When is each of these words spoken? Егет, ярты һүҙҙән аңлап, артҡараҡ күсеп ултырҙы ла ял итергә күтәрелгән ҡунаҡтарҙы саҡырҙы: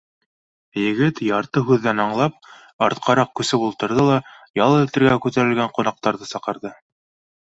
Егет, 0.83 1.19
ярты 1.25 1.61
һүҙҙән 1.65 1.99
аңлап, 2.05 2.39
артҡараҡ 2.85 3.29
күсеп 3.39 3.65
ултырҙы 3.67 4.05
ла 4.07 4.15
ял 4.61 4.79
итергә 4.79 5.19
күтәрелгән 5.27 5.71
ҡунаҡтарҙы 5.77 6.31
саҡырҙы: 6.31 6.73